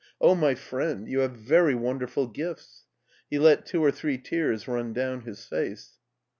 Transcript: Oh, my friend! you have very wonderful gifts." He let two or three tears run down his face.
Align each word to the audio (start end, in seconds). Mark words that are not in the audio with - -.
Oh, 0.19 0.33
my 0.33 0.55
friend! 0.55 1.07
you 1.07 1.19
have 1.19 1.35
very 1.37 1.75
wonderful 1.75 2.25
gifts." 2.25 2.85
He 3.29 3.37
let 3.37 3.67
two 3.67 3.83
or 3.83 3.91
three 3.91 4.17
tears 4.17 4.67
run 4.67 4.93
down 4.93 5.21
his 5.21 5.45
face. 5.45 5.99